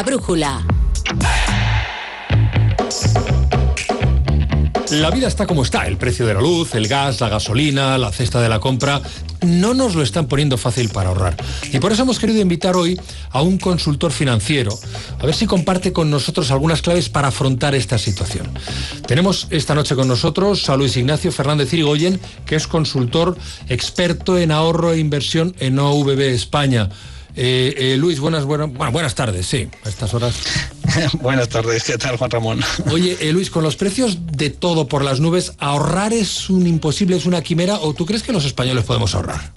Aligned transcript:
La 0.00 0.04
brújula. 0.04 0.66
La 4.92 5.10
vida 5.10 5.28
está 5.28 5.46
como 5.46 5.62
está, 5.62 5.86
el 5.86 5.98
precio 5.98 6.24
de 6.26 6.32
la 6.32 6.40
luz, 6.40 6.74
el 6.74 6.88
gas, 6.88 7.20
la 7.20 7.28
gasolina, 7.28 7.98
la 7.98 8.10
cesta 8.10 8.40
de 8.40 8.48
la 8.48 8.60
compra, 8.60 9.02
no 9.42 9.74
nos 9.74 9.94
lo 9.94 10.02
están 10.02 10.26
poniendo 10.26 10.56
fácil 10.56 10.88
para 10.88 11.10
ahorrar. 11.10 11.36
Y 11.70 11.80
por 11.80 11.92
eso 11.92 12.04
hemos 12.04 12.18
querido 12.18 12.40
invitar 12.40 12.76
hoy 12.76 12.98
a 13.28 13.42
un 13.42 13.58
consultor 13.58 14.10
financiero, 14.10 14.72
a 15.18 15.26
ver 15.26 15.34
si 15.34 15.44
comparte 15.44 15.92
con 15.92 16.10
nosotros 16.10 16.50
algunas 16.50 16.80
claves 16.80 17.10
para 17.10 17.28
afrontar 17.28 17.74
esta 17.74 17.98
situación. 17.98 18.48
Tenemos 19.06 19.48
esta 19.50 19.74
noche 19.74 19.96
con 19.96 20.08
nosotros 20.08 20.70
a 20.70 20.78
Luis 20.78 20.96
Ignacio 20.96 21.30
Fernández 21.30 21.74
Irigoyen, 21.74 22.18
que 22.46 22.56
es 22.56 22.66
consultor 22.66 23.36
experto 23.68 24.38
en 24.38 24.50
ahorro 24.50 24.94
e 24.94 24.98
inversión 24.98 25.54
en 25.58 25.78
OVB 25.78 26.20
España. 26.20 26.88
Eh, 27.36 27.74
eh, 27.76 27.96
Luis, 27.96 28.20
buenas, 28.20 28.44
buenas, 28.44 28.70
buenas 28.72 29.14
tardes, 29.14 29.46
sí, 29.46 29.68
a 29.84 29.88
estas 29.88 30.12
horas. 30.14 30.34
buenas 31.20 31.48
tardes, 31.48 31.84
¿qué 31.84 31.96
tal, 31.96 32.16
Juan 32.16 32.30
Ramón? 32.30 32.60
Oye, 32.90 33.16
eh, 33.20 33.32
Luis, 33.32 33.50
con 33.50 33.62
los 33.62 33.76
precios 33.76 34.18
de 34.32 34.50
todo 34.50 34.88
por 34.88 35.04
las 35.04 35.20
nubes, 35.20 35.52
¿ahorrar 35.58 36.12
es 36.12 36.50
un 36.50 36.66
imposible, 36.66 37.16
es 37.16 37.26
una 37.26 37.42
quimera 37.42 37.78
o 37.78 37.94
tú 37.94 38.06
crees 38.06 38.22
que 38.22 38.32
los 38.32 38.44
españoles 38.44 38.84
podemos 38.84 39.14
ahorrar? 39.14 39.52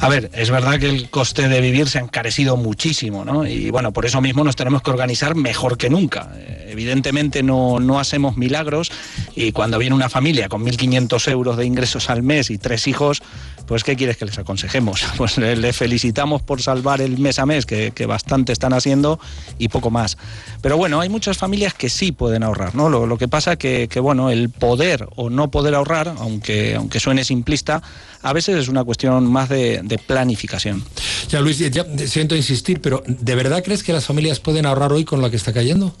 A 0.00 0.08
ver, 0.08 0.32
es 0.34 0.50
verdad 0.50 0.80
que 0.80 0.88
el 0.88 1.10
coste 1.10 1.48
de 1.48 1.60
vivir 1.60 1.88
se 1.88 1.98
ha 1.98 2.02
encarecido 2.02 2.56
muchísimo, 2.56 3.24
¿no? 3.24 3.46
Y 3.46 3.70
bueno, 3.70 3.92
por 3.92 4.04
eso 4.04 4.20
mismo 4.20 4.42
nos 4.42 4.56
tenemos 4.56 4.82
que 4.82 4.90
organizar 4.90 5.36
mejor 5.36 5.78
que 5.78 5.90
nunca. 5.90 6.32
Evidentemente 6.66 7.44
no, 7.44 7.78
no 7.78 8.00
hacemos 8.00 8.36
milagros 8.36 8.90
y 9.36 9.52
cuando 9.52 9.78
viene 9.78 9.94
una 9.94 10.08
familia 10.08 10.48
con 10.48 10.64
1.500 10.64 11.30
euros 11.30 11.56
de 11.56 11.66
ingresos 11.66 12.10
al 12.10 12.24
mes 12.24 12.50
y 12.50 12.58
tres 12.58 12.88
hijos, 12.88 13.22
pues 13.66 13.84
¿qué 13.84 13.96
quieres 13.96 14.16
que 14.16 14.24
les 14.24 14.38
aconsejemos? 14.38 15.04
Pues 15.16 15.38
le, 15.38 15.72
felicitamos 15.72 16.42
por 16.42 16.62
salvar 16.62 17.00
el 17.00 17.18
mes 17.18 17.38
a 17.38 17.46
mes, 17.46 17.66
que, 17.66 17.92
bastante 18.06 18.52
están 18.52 18.72
haciendo, 18.72 19.20
y 19.58 19.68
poco 19.68 19.90
más. 19.90 20.16
Pero 20.60 20.76
bueno, 20.76 21.00
hay 21.00 21.08
muchas 21.08 21.38
familias 21.38 21.74
que 21.74 21.88
sí 21.88 22.12
pueden 22.12 22.42
ahorrar, 22.42 22.74
¿no? 22.74 22.88
Lo, 22.88 23.18
que 23.18 23.28
pasa 23.28 23.56
que, 23.56 23.88
que, 23.88 24.00
bueno, 24.00 24.30
el 24.30 24.50
poder 24.50 25.06
o 25.16 25.30
no 25.30 25.50
poder 25.50 25.74
ahorrar, 25.74 26.14
aunque, 26.18 26.74
aunque 26.74 26.98
suene 26.98 27.24
simplista, 27.24 27.82
a 28.22 28.32
veces 28.32 28.56
es 28.56 28.68
una 28.68 28.84
cuestión 28.84 29.30
más 29.30 29.48
de, 29.48 30.00
planificación. 30.06 30.82
Ya, 31.28 31.40
Luis, 31.40 31.58
ya 31.58 31.84
siento 32.06 32.34
insistir, 32.34 32.80
pero 32.80 33.02
¿de 33.06 33.34
verdad 33.34 33.62
crees 33.64 33.82
que 33.82 33.92
las 33.92 34.06
familias 34.06 34.40
pueden 34.40 34.66
ahorrar 34.66 34.92
hoy 34.92 35.04
con 35.04 35.20
lo 35.20 35.30
que 35.30 35.36
está 35.36 35.52
cayendo? 35.52 35.94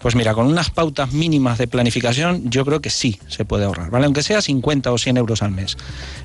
Pues 0.00 0.14
mira, 0.14 0.34
con 0.34 0.46
unas 0.46 0.70
pautas 0.70 1.12
mínimas 1.12 1.58
de 1.58 1.66
planificación 1.66 2.50
yo 2.50 2.64
creo 2.64 2.80
que 2.80 2.90
sí 2.90 3.18
se 3.28 3.44
puede 3.44 3.64
ahorrar, 3.64 3.90
¿vale? 3.90 4.06
Aunque 4.06 4.22
sea 4.22 4.40
50 4.40 4.92
o 4.92 4.98
100 4.98 5.16
euros 5.16 5.42
al 5.42 5.50
mes. 5.50 5.76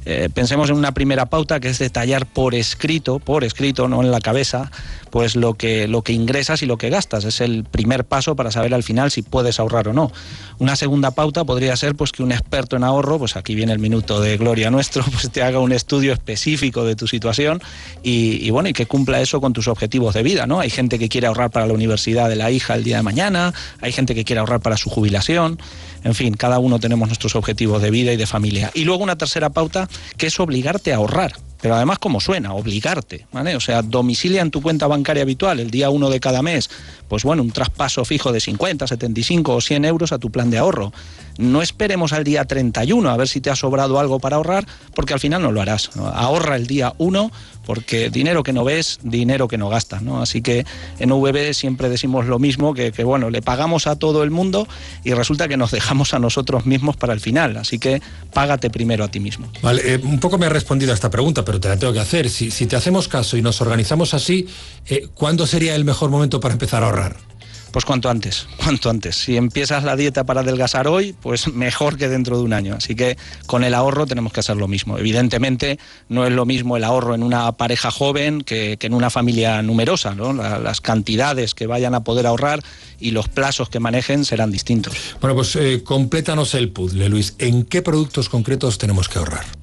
Eh, 0.05 0.29
pensemos 0.33 0.69
en 0.69 0.75
una 0.75 0.93
primera 0.93 1.27
pauta 1.27 1.59
que 1.59 1.69
es 1.69 1.79
detallar 1.79 2.25
por 2.25 2.53
escrito, 2.55 3.19
por 3.19 3.43
escrito, 3.43 3.87
no 3.87 4.01
en 4.01 4.11
la 4.11 4.19
cabeza, 4.19 4.71
pues 5.11 5.35
lo 5.35 5.53
que, 5.55 5.87
lo 5.87 6.01
que 6.01 6.13
ingresas 6.13 6.63
y 6.63 6.65
lo 6.65 6.77
que 6.77 6.89
gastas. 6.89 7.25
Es 7.25 7.41
el 7.41 7.63
primer 7.63 8.05
paso 8.05 8.35
para 8.35 8.51
saber 8.51 8.73
al 8.73 8.83
final 8.83 9.11
si 9.11 9.21
puedes 9.21 9.59
ahorrar 9.59 9.87
o 9.89 9.93
no. 9.93 10.11
Una 10.57 10.75
segunda 10.75 11.11
pauta 11.11 11.43
podría 11.43 11.75
ser 11.75 11.95
pues 11.95 12.11
que 12.11 12.23
un 12.23 12.31
experto 12.31 12.75
en 12.75 12.83
ahorro, 12.83 13.19
pues 13.19 13.35
aquí 13.35 13.55
viene 13.55 13.73
el 13.73 13.79
minuto 13.79 14.21
de 14.21 14.37
gloria 14.37 14.71
nuestro, 14.71 15.03
pues 15.11 15.29
te 15.31 15.43
haga 15.43 15.59
un 15.59 15.71
estudio 15.71 16.13
específico 16.13 16.85
de 16.85 16.95
tu 16.95 17.07
situación 17.07 17.61
y, 18.03 18.49
bueno, 18.51 18.69
y 18.69 18.73
que 18.73 18.85
cumpla 18.85 19.21
eso 19.21 19.41
con 19.41 19.53
tus 19.53 19.67
objetivos 19.67 20.13
de 20.13 20.23
vida, 20.23 20.47
¿no? 20.47 20.59
Hay 20.59 20.69
gente 20.69 20.97
que 20.97 21.09
quiere 21.09 21.27
ahorrar 21.27 21.51
para 21.51 21.67
la 21.67 21.73
universidad 21.73 22.29
de 22.29 22.35
la 22.35 22.51
hija 22.51 22.75
el 22.75 22.83
día 22.83 22.97
de 22.97 23.03
mañana, 23.03 23.53
hay 23.81 23.91
gente 23.91 24.15
que 24.15 24.23
quiere 24.23 24.39
ahorrar 24.39 24.61
para 24.61 24.77
su 24.77 24.89
jubilación, 24.89 25.59
en 26.03 26.15
fin, 26.15 26.33
cada 26.33 26.59
uno 26.59 26.79
tenemos 26.79 27.07
nuestros 27.07 27.35
objetivos 27.35 27.81
de 27.81 27.91
vida 27.91 28.11
y 28.11 28.17
de 28.17 28.25
familia. 28.25 28.71
Y 28.73 28.85
luego 28.85 29.03
una 29.03 29.17
tercera 29.17 29.49
pauta 29.49 29.87
que 30.17 30.27
es 30.27 30.39
obligarte 30.39 30.93
a 30.93 30.97
ahorrar 30.97 31.33
pero 31.61 31.75
además 31.75 31.99
como 31.99 32.19
suena, 32.19 32.53
obligarte. 32.53 33.25
O 33.31 33.59
sea, 33.59 33.81
domicilia 33.81 34.41
en 34.41 34.51
tu 34.51 34.61
cuenta 34.61 34.87
bancaria 34.87 35.23
habitual 35.23 35.59
el 35.59 35.71
día 35.71 35.89
uno 35.89 36.09
de 36.09 36.19
cada 36.19 36.41
mes, 36.41 36.69
pues 37.07 37.23
bueno, 37.23 37.43
un 37.43 37.51
traspaso 37.51 38.03
fijo 38.05 38.31
de 38.31 38.39
50, 38.39 38.87
75 38.87 39.55
o 39.55 39.61
100 39.61 39.85
euros 39.85 40.11
a 40.11 40.17
tu 40.17 40.31
plan 40.31 40.49
de 40.49 40.57
ahorro. 40.57 40.91
No 41.37 41.61
esperemos 41.61 42.13
al 42.13 42.23
día 42.23 42.45
31 42.45 43.09
a 43.09 43.17
ver 43.17 43.27
si 43.27 43.41
te 43.41 43.49
ha 43.49 43.55
sobrado 43.55 43.99
algo 43.99 44.19
para 44.19 44.35
ahorrar, 44.35 44.65
porque 44.93 45.13
al 45.13 45.19
final 45.19 45.41
no 45.41 45.51
lo 45.51 45.61
harás. 45.61 45.91
Ahorra 45.95 46.55
el 46.55 46.67
día 46.67 46.93
1 46.97 47.31
porque 47.65 48.09
dinero 48.09 48.43
que 48.43 48.53
no 48.53 48.63
ves, 48.63 48.99
dinero 49.03 49.47
que 49.47 49.57
no 49.57 49.69
gastas, 49.69 50.01
¿no? 50.01 50.21
Así 50.21 50.41
que 50.41 50.65
en 50.99 51.09
VB 51.09 51.53
siempre 51.53 51.89
decimos 51.89 52.25
lo 52.25 52.39
mismo, 52.39 52.73
que, 52.73 52.91
bueno, 53.03 53.29
le 53.29 53.41
pagamos 53.41 53.87
a 53.87 53.95
todo 53.95 54.23
el 54.23 54.31
mundo 54.31 54.67
y 55.03 55.13
resulta 55.13 55.47
que 55.47 55.57
nos 55.57 55.71
dejamos 55.71 56.13
a 56.13 56.19
nosotros 56.19 56.65
mismos 56.65 56.97
para 56.97 57.13
el 57.13 57.19
final, 57.19 57.57
así 57.57 57.79
que 57.79 58.01
págate 58.33 58.69
primero 58.69 59.03
a 59.03 59.09
ti 59.09 59.19
mismo. 59.19 59.47
Vale, 59.61 59.81
eh, 59.85 59.99
un 60.03 60.19
poco 60.19 60.37
me 60.37 60.47
ha 60.47 60.49
respondido 60.49 60.91
a 60.91 60.95
esta 60.95 61.09
pregunta, 61.09 61.45
pero 61.45 61.50
te 61.59 61.69
la 61.69 61.77
tengo 61.77 61.93
que 61.93 61.99
hacer. 61.99 62.29
Si, 62.29 62.49
te 62.49 62.75
hacemos 62.75 63.07
caso 63.07 63.37
y 63.37 63.41
nos 63.41 63.61
organizamos 63.61 64.13
así, 64.13 64.47
eh, 64.87 65.07
¿cuándo 65.13 65.45
sería 65.47 65.75
el 65.75 65.85
mejor 65.85 66.09
momento 66.09 66.39
para 66.39 66.53
empezar 66.53 66.83
a 66.83 66.87
ahorrar? 66.87 67.31
Pues 67.71 67.85
cuanto 67.85 68.09
antes, 68.09 68.47
cuanto 68.57 68.89
antes. 68.89 69.15
Si 69.15 69.37
empiezas 69.37 69.83
la 69.83 69.95
dieta 69.95 70.25
para 70.25 70.41
adelgazar 70.41 70.87
hoy, 70.87 71.15
pues 71.21 71.53
mejor 71.53 71.97
que 71.97 72.09
dentro 72.09 72.37
de 72.37 72.43
un 72.43 72.53
año. 72.53 72.75
Así 72.75 72.95
que 72.95 73.17
con 73.47 73.63
el 73.63 73.73
ahorro 73.73 74.05
tenemos 74.05 74.33
que 74.33 74.41
hacer 74.41 74.57
lo 74.57 74.67
mismo. 74.67 74.97
Evidentemente 74.97 75.79
no 76.09 76.25
es 76.25 76.33
lo 76.33 76.45
mismo 76.45 76.77
el 76.77 76.83
ahorro 76.83 77.15
en 77.15 77.23
una 77.23 77.51
pareja 77.53 77.91
joven 77.91 78.41
que, 78.41 78.77
en 78.79 78.93
una 78.93 79.09
familia 79.09 79.61
numerosa. 79.61 80.13
¿no? 80.15 80.33
las 80.33 80.81
cantidades 80.81 81.53
que 81.53 81.67
vayan 81.67 81.95
a 81.95 82.03
poder 82.03 82.27
ahorrar 82.27 82.61
y 82.99 83.11
los 83.11 83.29
plazos 83.29 83.69
que 83.69 83.79
manejen 83.79 84.25
serán 84.25 84.51
distintos. 84.51 84.93
Bueno, 85.21 85.35
pues 85.35 85.55
eh, 85.55 85.81
complétanos 85.83 86.53
el 86.55 86.69
puzzle, 86.69 87.09
Luis. 87.09 87.35
¿En 87.39 87.63
qué 87.63 87.81
productos 87.81 88.29
concretos 88.29 88.77
tenemos 88.77 89.07
que 89.07 89.19
ahorrar? 89.19 89.60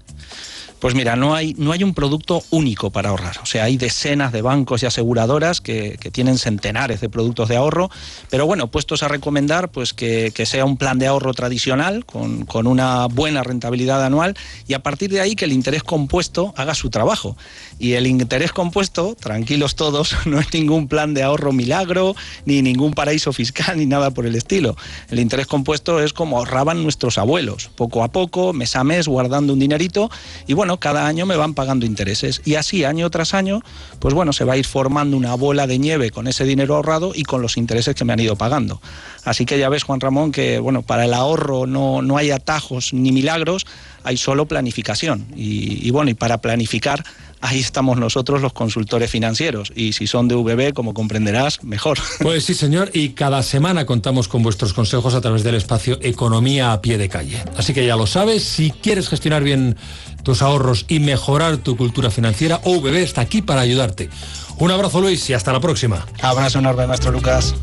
Pues 0.80 0.94
mira, 0.94 1.16
no 1.16 1.34
hay, 1.34 1.54
no 1.58 1.72
hay 1.72 1.82
un 1.82 1.92
producto 1.92 2.42
único 2.50 2.90
para 2.90 3.08
ahorrar. 3.08 3.38
O 3.42 3.46
sea, 3.46 3.64
hay 3.64 3.76
decenas 3.76 4.32
de 4.32 4.42
bancos 4.42 4.82
y 4.82 4.86
aseguradoras 4.86 5.60
que, 5.60 5.98
tienen 6.12 6.38
centenares 6.38 7.00
de 7.00 7.08
productos 7.08 7.48
de 7.48 7.56
ahorro, 7.56 7.90
pero 8.30 8.46
bueno, 8.46 8.68
puestos 8.68 9.02
a 9.02 9.08
recomendar 9.08 9.70
pues 9.70 9.92
que, 9.92 10.32
sea 10.46 10.64
un 10.64 10.76
plan 10.76 10.98
de 10.98 11.06
ahorro 11.06 11.34
tradicional 11.34 12.06
con, 12.06 12.46
con, 12.46 12.66
una 12.66 13.06
buena 13.06 13.42
rentabilidad 13.42 14.04
anual 14.04 14.36
y 14.66 14.74
a 14.74 14.82
partir 14.82 15.10
de 15.10 15.20
ahí 15.20 15.36
que 15.36 15.44
el 15.44 15.52
interés 15.52 15.82
compuesto 15.82 16.54
haga 16.56 16.74
su 16.74 16.90
trabajo. 16.90 17.36
Y 17.78 17.92
el 17.92 18.06
interés 18.06 18.52
compuesto, 18.52 19.16
tranquilos 19.18 19.76
todos, 19.76 20.16
no 20.26 20.40
es 20.40 20.52
ningún 20.54 20.88
plan 20.88 21.12
de 21.12 21.22
ahorro 21.22 21.52
milagro, 21.52 22.14
ni 22.46 22.62
ningún 22.62 22.94
paraíso 22.94 23.32
fiscal, 23.32 23.76
ni 23.78 23.86
nada 23.86 24.12
por 24.12 24.26
el 24.26 24.34
estilo. 24.34 24.76
El 25.10 25.18
interés 25.18 25.46
compuesto 25.46 26.00
es 26.00 26.12
como 26.12 26.38
ahorraban 26.38 26.82
nuestros 26.82 27.18
abuelos, 27.18 27.70
poco 27.74 28.02
a 28.02 28.08
poco, 28.08 28.52
mes 28.52 28.76
a 28.76 28.84
mes, 28.84 29.08
guardando 29.08 29.52
un 29.52 29.58
dinerito, 29.58 30.10
y 30.46 30.54
cada 30.76 31.06
año 31.06 31.26
me 31.26 31.36
van 31.36 31.54
pagando 31.54 31.86
intereses. 31.86 32.42
Y 32.44 32.56
así, 32.56 32.84
año 32.84 33.10
tras 33.10 33.34
año, 33.34 33.62
pues 33.98 34.14
bueno, 34.14 34.32
se 34.34 34.44
va 34.44 34.52
a 34.52 34.56
ir 34.58 34.66
formando 34.66 35.16
una 35.16 35.34
bola 35.34 35.66
de 35.66 35.78
nieve 35.78 36.10
con 36.10 36.28
ese 36.28 36.44
dinero 36.44 36.76
ahorrado 36.76 37.12
y 37.14 37.24
con 37.24 37.42
los 37.42 37.56
intereses 37.56 37.94
que 37.94 38.04
me 38.04 38.12
han 38.12 38.20
ido 38.20 38.36
pagando. 38.36 38.80
Así 39.24 39.46
que 39.46 39.58
ya 39.58 39.68
ves, 39.68 39.82
Juan 39.82 40.00
Ramón, 40.00 40.30
que 40.30 40.58
bueno, 40.58 40.82
para 40.82 41.06
el 41.06 41.14
ahorro 41.14 41.66
no, 41.66 42.02
no 42.02 42.16
hay 42.18 42.30
atajos 42.30 42.92
ni 42.92 43.10
milagros, 43.10 43.66
hay 44.04 44.16
solo 44.16 44.46
planificación. 44.46 45.26
Y, 45.34 45.86
y 45.86 45.90
bueno, 45.90 46.10
y 46.10 46.14
para 46.14 46.38
planificar 46.38 47.04
ahí 47.40 47.60
estamos 47.60 47.98
nosotros 47.98 48.42
los 48.42 48.52
consultores 48.52 49.10
financieros. 49.10 49.72
Y 49.74 49.92
si 49.92 50.06
son 50.06 50.28
de 50.28 50.34
VB, 50.34 50.72
como 50.72 50.94
comprenderás, 50.94 51.62
mejor. 51.64 51.98
Pues 52.20 52.44
sí, 52.44 52.54
señor, 52.54 52.90
y 52.92 53.10
cada 53.10 53.42
semana 53.42 53.86
contamos 53.86 54.28
con 54.28 54.42
vuestros 54.42 54.72
consejos 54.72 55.14
a 55.14 55.20
través 55.20 55.44
del 55.44 55.54
espacio 55.54 55.98
Economía 56.02 56.72
a 56.72 56.82
pie 56.82 56.98
de 56.98 57.08
calle. 57.08 57.42
Así 57.56 57.72
que 57.72 57.86
ya 57.86 57.96
lo 57.96 58.06
sabes, 58.06 58.44
si 58.44 58.70
quieres 58.70 59.08
gestionar 59.08 59.42
bien 59.42 59.76
tus 60.22 60.42
ahorros 60.42 60.84
y 60.88 61.00
mejorar 61.00 61.58
tu 61.58 61.76
cultura 61.76 62.10
financiera, 62.10 62.60
OVB 62.64 62.96
está 62.96 63.22
aquí 63.22 63.40
para 63.40 63.60
ayudarte. 63.60 64.10
Un 64.58 64.70
abrazo 64.70 65.00
Luis 65.00 65.30
y 65.30 65.34
hasta 65.34 65.52
la 65.52 65.60
próxima. 65.60 66.06
Abrazo 66.20 66.58
enorme, 66.58 66.86
maestro 66.86 67.12
Lucas. 67.12 67.54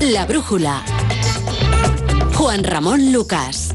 La 0.00 0.26
brújula. 0.26 0.84
Juan 2.34 2.62
Ramón 2.62 3.12
Lucas. 3.12 3.74